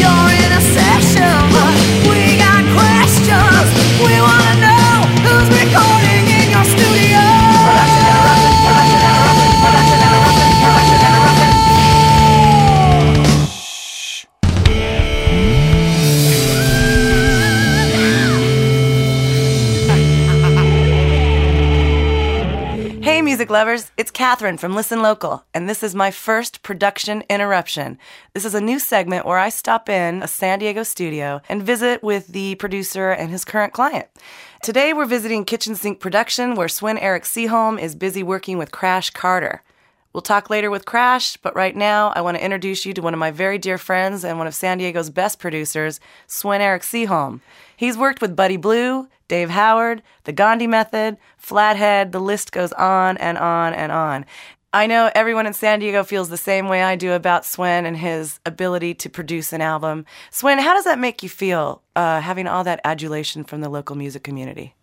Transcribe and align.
You're 0.00 0.30
in 0.32 0.52
a 0.52 0.60
session. 0.60 1.50
Your. 1.50 1.53
Lovers, 23.54 23.92
it's 23.96 24.10
Catherine 24.10 24.56
from 24.56 24.74
Listen 24.74 25.00
Local, 25.00 25.44
and 25.54 25.68
this 25.68 25.84
is 25.84 25.94
my 25.94 26.10
first 26.10 26.64
production 26.64 27.22
interruption. 27.30 27.98
This 28.32 28.44
is 28.44 28.52
a 28.52 28.60
new 28.60 28.80
segment 28.80 29.26
where 29.26 29.38
I 29.38 29.48
stop 29.48 29.88
in 29.88 30.24
a 30.24 30.26
San 30.26 30.58
Diego 30.58 30.82
studio 30.82 31.40
and 31.48 31.62
visit 31.62 32.02
with 32.02 32.26
the 32.26 32.56
producer 32.56 33.12
and 33.12 33.30
his 33.30 33.44
current 33.44 33.72
client. 33.72 34.08
Today 34.64 34.92
we're 34.92 35.04
visiting 35.04 35.44
Kitchen 35.44 35.76
Sink 35.76 36.00
Production, 36.00 36.56
where 36.56 36.66
Sven-Erik 36.66 37.22
Seaholm 37.22 37.80
is 37.80 37.94
busy 37.94 38.24
working 38.24 38.58
with 38.58 38.72
Crash 38.72 39.10
Carter. 39.10 39.62
We'll 40.14 40.22
talk 40.22 40.48
later 40.48 40.70
with 40.70 40.84
Crash, 40.84 41.36
but 41.38 41.56
right 41.56 41.74
now 41.74 42.12
I 42.14 42.20
want 42.20 42.36
to 42.36 42.44
introduce 42.44 42.86
you 42.86 42.94
to 42.94 43.02
one 43.02 43.14
of 43.14 43.18
my 43.18 43.32
very 43.32 43.58
dear 43.58 43.78
friends 43.78 44.24
and 44.24 44.38
one 44.38 44.46
of 44.46 44.54
San 44.54 44.78
Diego's 44.78 45.10
best 45.10 45.40
producers, 45.40 45.98
Sven-Erik 46.28 46.82
Seaholm. 46.82 47.40
He's 47.76 47.98
worked 47.98 48.22
with 48.22 48.36
Buddy 48.36 48.56
Blue, 48.56 49.08
Dave 49.26 49.50
Howard, 49.50 50.04
The 50.22 50.32
Gandhi 50.32 50.68
Method, 50.68 51.16
Flathead, 51.36 52.12
the 52.12 52.20
list 52.20 52.52
goes 52.52 52.72
on 52.74 53.16
and 53.16 53.36
on 53.36 53.74
and 53.74 53.90
on. 53.90 54.24
I 54.72 54.86
know 54.86 55.10
everyone 55.16 55.48
in 55.48 55.52
San 55.52 55.80
Diego 55.80 56.04
feels 56.04 56.28
the 56.28 56.36
same 56.36 56.68
way 56.68 56.84
I 56.84 56.94
do 56.94 57.12
about 57.12 57.44
Sven 57.44 57.84
and 57.84 57.96
his 57.96 58.38
ability 58.46 58.94
to 58.94 59.10
produce 59.10 59.52
an 59.52 59.62
album. 59.62 60.06
Sven, 60.30 60.60
how 60.60 60.74
does 60.74 60.84
that 60.84 61.00
make 61.00 61.24
you 61.24 61.28
feel, 61.28 61.82
uh, 61.96 62.20
having 62.20 62.46
all 62.46 62.62
that 62.62 62.80
adulation 62.84 63.42
from 63.42 63.62
the 63.62 63.68
local 63.68 63.96
music 63.96 64.22
community? 64.22 64.76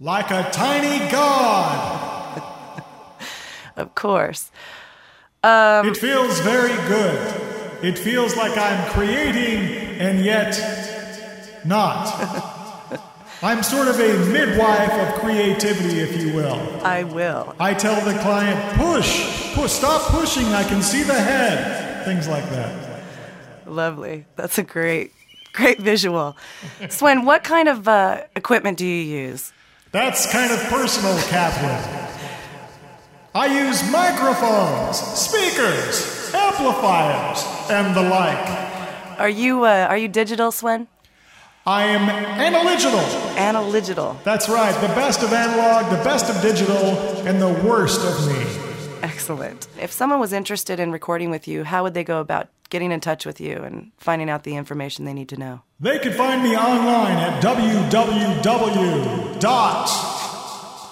Like 0.00 0.30
a 0.30 0.48
tiny 0.50 1.10
god. 1.10 2.07
Of 3.78 3.94
course. 3.94 4.50
Um, 5.42 5.88
it 5.88 5.96
feels 5.96 6.40
very 6.40 6.74
good. 6.88 7.44
It 7.82 7.96
feels 7.96 8.36
like 8.36 8.58
I'm 8.58 8.90
creating 8.90 9.98
and 10.00 10.24
yet 10.24 10.58
not. 11.64 12.06
I'm 13.42 13.62
sort 13.62 13.86
of 13.86 14.00
a 14.00 14.32
midwife 14.32 14.90
of 14.90 15.20
creativity, 15.20 16.00
if 16.00 16.20
you 16.20 16.34
will. 16.34 16.58
I 16.82 17.04
will. 17.04 17.54
I 17.60 17.72
tell 17.72 18.04
the 18.04 18.18
client, 18.18 18.58
push, 18.76 19.54
push, 19.54 19.70
stop 19.70 20.02
pushing, 20.10 20.46
I 20.46 20.64
can 20.64 20.82
see 20.82 21.04
the 21.04 21.14
head. 21.14 22.04
Things 22.04 22.26
like 22.26 22.48
that. 22.50 23.04
Lovely. 23.64 24.24
That's 24.34 24.58
a 24.58 24.64
great, 24.64 25.12
great 25.52 25.78
visual. 25.78 26.36
Sven, 26.88 27.24
what 27.24 27.44
kind 27.44 27.68
of 27.68 27.86
uh, 27.86 28.22
equipment 28.34 28.76
do 28.76 28.86
you 28.86 29.02
use? 29.04 29.52
That's 29.92 30.30
kind 30.32 30.50
of 30.52 30.58
personal, 30.64 31.16
Catherine. 31.28 32.07
I 33.38 33.46
use 33.46 33.88
microphones, 33.92 34.96
speakers, 34.98 36.34
amplifiers, 36.34 37.44
and 37.70 37.94
the 37.94 38.02
like. 38.02 39.20
Are 39.20 39.28
you 39.28 39.64
uh, 39.64 39.86
are 39.88 39.96
you 39.96 40.08
digital, 40.08 40.50
Sven? 40.50 40.88
I 41.64 41.84
am 41.84 42.08
analogical. 42.08 42.98
Analogical. 43.38 44.16
That's 44.24 44.48
right. 44.48 44.74
The 44.80 44.88
best 44.88 45.22
of 45.22 45.32
analog, 45.32 45.88
the 45.88 46.02
best 46.02 46.28
of 46.28 46.42
digital, 46.42 46.98
and 47.28 47.40
the 47.40 47.52
worst 47.64 48.00
of 48.00 48.26
me. 48.26 48.44
Excellent. 49.04 49.68
If 49.80 49.92
someone 49.92 50.18
was 50.18 50.32
interested 50.32 50.80
in 50.80 50.90
recording 50.90 51.30
with 51.30 51.46
you, 51.46 51.62
how 51.62 51.84
would 51.84 51.94
they 51.94 52.02
go 52.02 52.18
about 52.18 52.48
getting 52.70 52.90
in 52.90 52.98
touch 52.98 53.24
with 53.24 53.40
you 53.40 53.58
and 53.58 53.92
finding 53.98 54.28
out 54.28 54.42
the 54.42 54.56
information 54.56 55.04
they 55.04 55.14
need 55.14 55.28
to 55.28 55.36
know? 55.36 55.62
They 55.78 56.00
could 56.00 56.16
find 56.16 56.42
me 56.42 56.56
online 56.56 57.18
at 57.18 57.40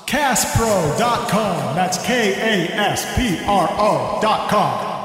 www.kaspro.com. 0.07 1.75
That's 1.75 2.05
K 2.05 2.33
A 2.35 2.73
S 2.75 3.17
P 3.17 3.39
R 3.45 3.69
O.com. 3.71 4.97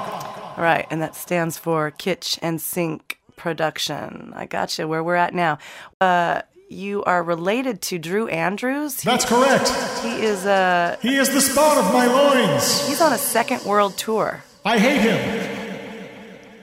All 0.57 0.63
right, 0.63 0.85
and 0.91 1.01
that 1.01 1.15
stands 1.15 1.57
for 1.57 1.91
Kitch 1.91 2.37
and 2.41 2.61
Sink 2.61 3.19
production. 3.35 4.33
I 4.35 4.45
got 4.45 4.77
you 4.77 4.87
where 4.87 5.03
we're 5.03 5.15
at 5.15 5.33
now. 5.33 5.57
Uh, 5.99 6.41
you 6.69 7.03
are 7.03 7.23
related 7.23 7.81
to 7.83 7.99
Drew 7.99 8.27
Andrews. 8.27 9.01
That's 9.01 9.25
correct. 9.25 9.69
He 10.03 10.21
is 10.21 10.45
a. 10.45 10.51
Uh, 10.51 10.97
he 11.01 11.15
is 11.15 11.29
the 11.29 11.41
spawn 11.41 11.77
of 11.77 11.91
my 11.91 12.05
loins. 12.05 12.87
He's 12.87 13.01
on 13.01 13.11
a 13.11 13.17
second 13.17 13.65
world 13.65 13.97
tour. 13.97 14.43
I 14.63 14.77
hate 14.77 15.01
him. 15.01 15.57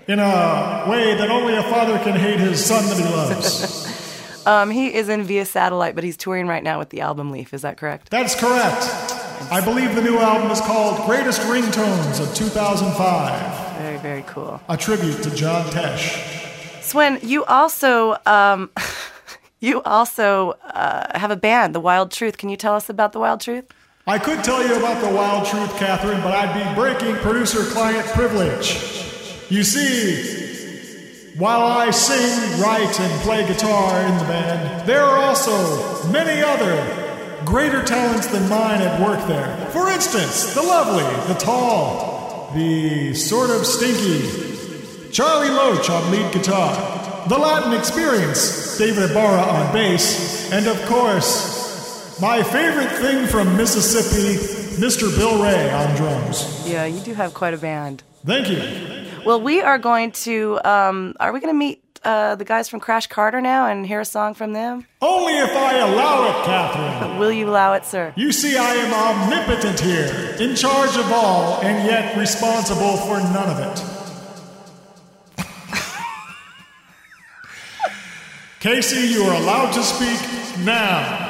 In 0.06 0.18
a 0.20 0.86
way 0.88 1.14
that 1.14 1.28
only 1.30 1.54
a 1.54 1.62
father 1.64 1.98
can 1.98 2.14
hate 2.14 2.40
his 2.40 2.64
son 2.64 2.86
that 2.88 2.96
he 2.96 3.04
loves. 3.04 3.94
um, 4.48 4.70
he 4.70 4.94
is 4.94 5.10
in 5.10 5.24
via 5.24 5.44
satellite, 5.44 5.94
but 5.94 6.04
he's 6.04 6.16
touring 6.16 6.46
right 6.46 6.62
now 6.62 6.78
with 6.78 6.88
the 6.88 7.02
album 7.02 7.30
Leaf. 7.30 7.52
Is 7.52 7.62
that 7.62 7.76
correct? 7.76 8.08
That's 8.08 8.34
correct. 8.34 8.82
I 9.52 9.60
believe 9.62 9.94
the 9.94 10.00
new 10.00 10.16
album 10.18 10.50
is 10.50 10.60
called 10.60 11.04
Greatest 11.06 11.42
Ringtones 11.42 12.18
of 12.20 12.34
2005. 12.34 13.78
Very, 13.78 13.98
very 13.98 14.22
cool. 14.22 14.58
A 14.68 14.76
tribute 14.76 15.22
to 15.22 15.30
John 15.34 15.66
Tesh. 15.66 16.82
Sven, 16.82 17.18
you 17.22 17.44
also 17.44 18.16
um, 18.24 18.70
you 19.60 19.82
also 19.82 20.52
uh, 20.64 21.18
have 21.18 21.30
a 21.30 21.36
band, 21.36 21.74
The 21.74 21.80
Wild 21.80 22.10
Truth. 22.10 22.38
Can 22.38 22.48
you 22.48 22.56
tell 22.56 22.74
us 22.74 22.88
about 22.88 23.12
The 23.12 23.20
Wild 23.20 23.42
Truth? 23.42 23.66
I 24.06 24.18
could 24.18 24.42
tell 24.42 24.66
you 24.66 24.74
about 24.78 25.04
The 25.04 25.14
Wild 25.14 25.46
Truth, 25.46 25.76
Catherine, 25.78 26.22
but 26.22 26.32
I'd 26.32 26.54
be 26.54 26.74
breaking 26.74 27.16
producer-client 27.16 28.06
privilege. 28.08 28.80
You 29.50 29.62
see, 29.62 30.37
while 31.36 31.62
I 31.62 31.90
sing, 31.90 32.60
write, 32.60 32.98
and 33.00 33.20
play 33.22 33.46
guitar 33.46 34.00
in 34.06 34.18
the 34.18 34.24
band, 34.24 34.86
there 34.86 35.02
are 35.02 35.18
also 35.18 36.08
many 36.10 36.42
other 36.42 36.76
greater 37.44 37.82
talents 37.82 38.26
than 38.26 38.48
mine 38.48 38.80
at 38.80 39.00
work 39.00 39.26
there. 39.28 39.56
For 39.70 39.90
instance, 39.90 40.54
the 40.54 40.62
lovely, 40.62 41.04
the 41.32 41.38
tall, 41.38 42.50
the 42.54 43.14
sort 43.14 43.50
of 43.50 43.66
stinky, 43.66 45.10
Charlie 45.12 45.50
Loach 45.50 45.88
on 45.90 46.10
lead 46.10 46.32
guitar, 46.32 47.28
The 47.28 47.38
Latin 47.38 47.72
Experience, 47.72 48.76
David 48.78 49.10
Ibarra 49.10 49.40
on 49.40 49.72
bass, 49.72 50.50
and 50.52 50.66
of 50.66 50.80
course, 50.86 52.20
my 52.20 52.42
favorite 52.42 52.90
thing 52.90 53.26
from 53.26 53.56
Mississippi, 53.56 54.38
Mr. 54.80 55.14
Bill 55.16 55.42
Ray 55.42 55.70
on 55.70 55.96
drums. 55.96 56.68
Yeah, 56.68 56.84
you 56.84 57.00
do 57.00 57.14
have 57.14 57.32
quite 57.32 57.54
a 57.54 57.58
band. 57.58 58.02
Thank 58.24 58.48
you. 58.50 58.97
Well, 59.24 59.40
we 59.40 59.60
are 59.60 59.78
going 59.78 60.12
to, 60.12 60.60
um, 60.64 61.14
are 61.20 61.32
we 61.32 61.40
going 61.40 61.52
to 61.52 61.58
meet 61.58 61.82
uh, 62.04 62.34
the 62.36 62.44
guys 62.44 62.68
from 62.68 62.78
Crash 62.80 63.06
Carter 63.06 63.40
now 63.40 63.66
and 63.66 63.86
hear 63.86 64.00
a 64.00 64.04
song 64.04 64.34
from 64.34 64.52
them? 64.52 64.86
Only 65.00 65.34
if 65.34 65.50
I 65.50 65.78
allow 65.78 66.28
it, 66.28 66.44
Catherine. 66.44 67.18
Will 67.18 67.32
you 67.32 67.48
allow 67.48 67.72
it, 67.74 67.84
sir? 67.84 68.12
You 68.16 68.32
see, 68.32 68.56
I 68.56 68.74
am 68.74 68.94
omnipotent 68.94 69.80
here, 69.80 70.36
in 70.38 70.54
charge 70.54 70.96
of 70.96 71.10
all, 71.12 71.60
and 71.62 71.84
yet 71.86 72.16
responsible 72.16 72.96
for 72.98 73.18
none 73.18 73.50
of 73.50 73.58
it. 73.58 73.82
Casey, 78.60 79.08
you 79.08 79.22
are 79.24 79.34
allowed 79.34 79.72
to 79.72 79.82
speak 79.82 80.20
now. 80.64 81.24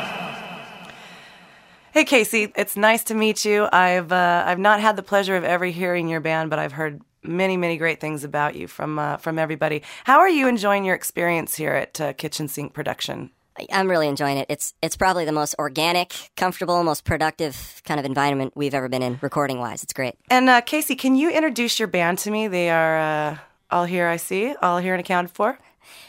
Hey 1.92 2.04
Casey, 2.04 2.52
it's 2.54 2.76
nice 2.76 3.02
to 3.04 3.14
meet 3.14 3.44
you. 3.44 3.66
I've 3.72 4.12
uh, 4.12 4.44
I've 4.46 4.58
not 4.60 4.78
had 4.78 4.94
the 4.94 5.02
pleasure 5.02 5.34
of 5.36 5.42
ever 5.42 5.64
hearing 5.64 6.06
your 6.06 6.20
band, 6.20 6.48
but 6.48 6.60
I've 6.60 6.70
heard 6.70 7.00
many 7.28 7.56
many 7.56 7.76
great 7.76 8.00
things 8.00 8.24
about 8.24 8.56
you 8.56 8.66
from 8.66 8.98
uh, 8.98 9.18
from 9.18 9.38
everybody. 9.38 9.82
How 10.04 10.18
are 10.18 10.28
you 10.28 10.48
enjoying 10.48 10.84
your 10.84 10.94
experience 10.94 11.54
here 11.54 11.74
at 11.74 12.00
uh, 12.00 12.12
Kitchen 12.14 12.48
Sink 12.48 12.72
Production? 12.72 13.30
I'm 13.72 13.90
really 13.90 14.08
enjoying 14.08 14.38
it. 14.38 14.46
It's 14.48 14.74
it's 14.82 14.96
probably 14.96 15.24
the 15.24 15.32
most 15.32 15.54
organic, 15.58 16.30
comfortable, 16.36 16.82
most 16.84 17.04
productive 17.04 17.82
kind 17.84 17.98
of 17.98 18.06
environment 18.06 18.52
we've 18.54 18.74
ever 18.74 18.88
been 18.88 19.02
in, 19.02 19.18
recording 19.20 19.58
wise. 19.58 19.82
It's 19.82 19.92
great. 19.92 20.14
And 20.30 20.48
uh, 20.48 20.60
Casey, 20.60 20.94
can 20.94 21.16
you 21.16 21.30
introduce 21.30 21.78
your 21.78 21.88
band 21.88 22.18
to 22.18 22.30
me? 22.30 22.48
They 22.48 22.70
are 22.70 22.98
uh, 22.98 23.38
all 23.70 23.84
here. 23.84 24.06
I 24.06 24.16
see, 24.16 24.54
all 24.62 24.78
here 24.78 24.94
and 24.94 25.00
accounted 25.00 25.30
for. 25.32 25.58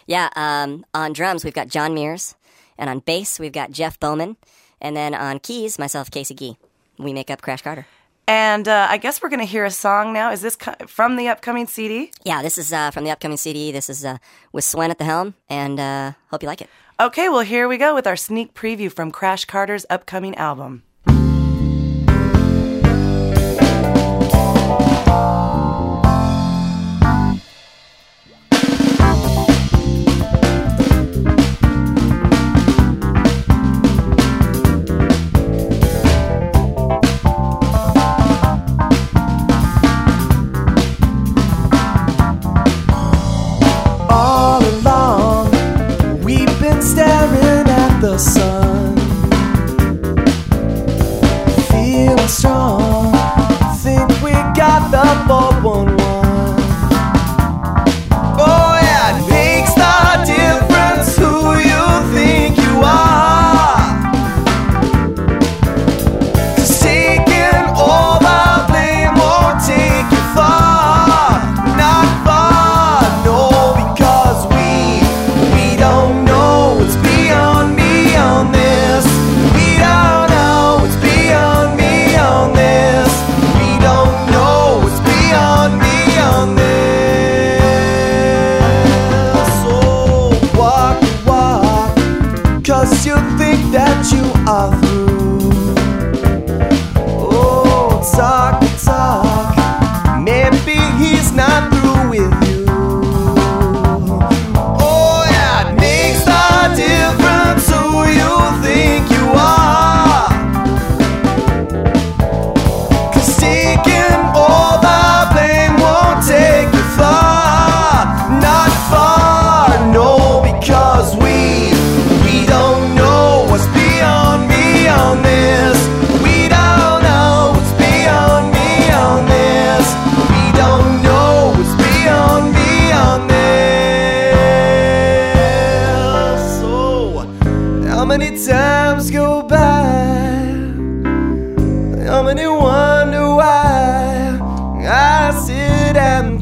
Yeah, 0.06 0.30
um, 0.36 0.86
on 0.94 1.14
drums, 1.14 1.44
we've 1.44 1.54
got 1.54 1.68
John 1.68 1.94
Mears. 1.94 2.36
And 2.78 2.90
on 2.90 3.00
bass, 3.00 3.40
we've 3.40 3.52
got 3.52 3.72
Jeff 3.72 4.00
Bowman. 4.00 4.38
And 4.82 4.96
then 4.96 5.14
on 5.14 5.40
keys, 5.40 5.78
myself, 5.78 6.10
Casey 6.10 6.34
Gee. 6.34 6.58
We 6.98 7.14
make 7.14 7.30
up 7.30 7.42
Crash 7.42 7.62
Carter. 7.62 7.86
And 8.30 8.68
uh, 8.68 8.86
I 8.88 8.98
guess 8.98 9.24
we're 9.24 9.30
going 9.30 9.40
to 9.40 9.46
hear 9.46 9.66
a 9.66 9.72
song 9.72 10.14
now. 10.14 10.32
Is 10.32 10.42
this 10.42 10.56
from 10.86 11.16
the 11.16 11.30
upcoming 11.30 11.66
CD? 11.66 12.12
Yeah, 12.24 12.44
this 12.44 12.60
is 12.60 12.72
uh, 12.72 12.92
from 12.92 13.04
the 13.04 13.10
upcoming 13.10 13.38
CD. 13.38 13.72
This 13.72 13.90
is 13.90 14.06
uh, 14.06 14.20
with 14.52 14.64
Sven 14.64 14.92
at 14.92 15.00
the 15.00 15.04
helm, 15.04 15.34
and 15.50 15.80
uh, 15.80 16.12
hope 16.30 16.44
you 16.44 16.48
like 16.48 16.62
it. 16.62 16.70
Okay, 17.00 17.28
well, 17.28 17.40
here 17.40 17.68
we 17.68 17.78
go 17.78 17.96
with 17.96 18.06
our 18.06 18.16
sneak 18.16 18.54
preview 18.54 18.92
from 18.92 19.10
Crash 19.10 19.46
Carter's 19.46 19.84
upcoming 19.90 20.36
album. 20.36 20.84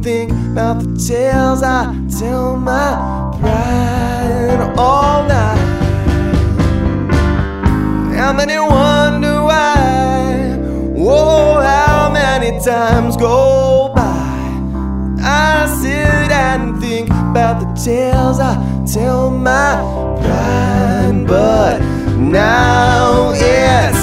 And 0.08 0.30
think 0.30 0.32
about 0.52 0.80
the 0.80 1.08
tales 1.08 1.64
I 1.64 1.94
tell 2.20 2.56
my 2.56 3.38
pride 3.40 4.74
all 4.78 5.28
night. 5.28 5.58
How 8.16 8.34
many 8.34 8.58
wonder 8.60 9.44
why? 9.44 10.60
Oh, 10.98 11.60
how 11.62 12.10
many 12.12 12.60
times 12.64 13.18
go 13.18 13.92
by? 13.96 14.04
I 15.22 15.68
sit 15.82 16.32
and 16.32 16.80
think 16.82 17.10
about 17.10 17.60
the 17.60 17.82
tales 17.82 18.40
I 18.40 18.56
tell 18.92 19.30
my 19.30 19.76
pride, 20.22 21.26
but 21.28 21.80
now 22.18 23.32
it's 23.36 23.97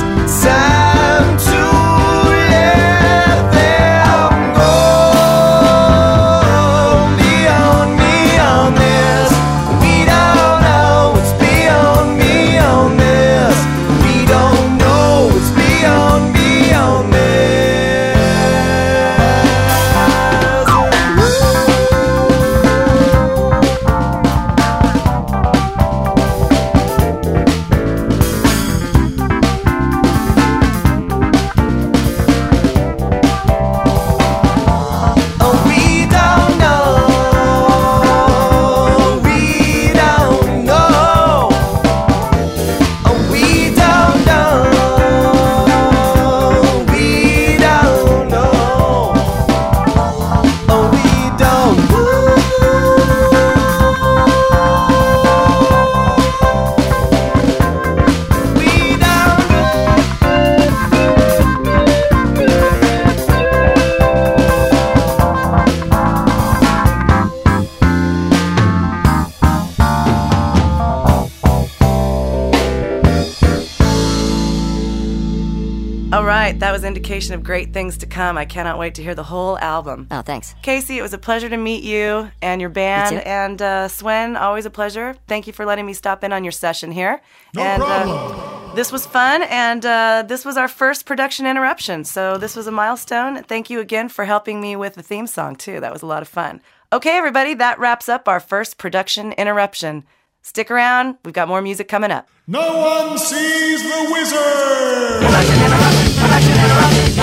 right, 76.84 76.88
indication 76.88 77.34
of 77.34 77.42
great 77.42 77.72
things 77.72 77.98
to 77.98 78.06
come. 78.06 78.38
I 78.38 78.44
cannot 78.44 78.78
wait 78.78 78.94
to 78.96 79.02
hear 79.02 79.14
the 79.14 79.22
whole 79.22 79.58
album. 79.58 80.06
Oh, 80.10 80.22
thanks. 80.22 80.54
Casey, 80.62 80.98
it 80.98 81.02
was 81.02 81.12
a 81.12 81.18
pleasure 81.18 81.48
to 81.48 81.56
meet 81.56 81.82
you 81.82 82.30
and 82.42 82.60
your 82.60 82.70
band. 82.70 83.16
You 83.16 83.20
too. 83.20 83.28
And 83.28 83.62
uh, 83.62 83.88
Sven, 83.88 84.36
always 84.36 84.66
a 84.66 84.70
pleasure. 84.70 85.16
Thank 85.26 85.46
you 85.46 85.52
for 85.52 85.64
letting 85.64 85.86
me 85.86 85.94
stop 85.94 86.24
in 86.24 86.32
on 86.32 86.44
your 86.44 86.52
session 86.52 86.92
here. 86.92 87.20
No 87.54 87.62
and, 87.62 87.82
problem. 87.82 88.16
Uh, 88.16 88.74
this 88.74 88.90
was 88.90 89.06
fun, 89.06 89.42
and 89.44 89.86
uh, 89.86 90.24
this 90.26 90.44
was 90.44 90.56
our 90.56 90.68
first 90.68 91.06
production 91.06 91.46
interruption. 91.46 92.04
So 92.04 92.38
this 92.38 92.56
was 92.56 92.66
a 92.66 92.72
milestone. 92.72 93.42
Thank 93.44 93.70
you 93.70 93.80
again 93.80 94.08
for 94.08 94.24
helping 94.24 94.60
me 94.60 94.76
with 94.76 94.94
the 94.94 95.02
theme 95.02 95.26
song, 95.26 95.56
too. 95.56 95.80
That 95.80 95.92
was 95.92 96.02
a 96.02 96.06
lot 96.06 96.22
of 96.22 96.28
fun. 96.28 96.60
Okay, 96.92 97.16
everybody, 97.16 97.54
that 97.54 97.78
wraps 97.78 98.08
up 98.08 98.28
our 98.28 98.40
first 98.40 98.78
production 98.78 99.32
interruption. 99.32 100.04
Stick 100.42 100.70
around, 100.70 101.16
we've 101.24 101.32
got 101.32 101.48
more 101.48 101.62
music 101.62 101.88
coming 101.88 102.10
up. 102.10 102.28
No 102.46 102.76
one 102.76 103.18
sees 103.18 103.82
the 103.82 104.08
wizard. 104.12 105.22
Production 105.22 105.64
interruption. 105.64 106.13
Collection 106.24 106.56
and 106.56 106.72
a 106.72 106.74
rush, 106.74 107.14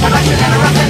collection 0.00 0.38
and 0.40 0.54
a 0.54 0.58
rush. 0.58 0.87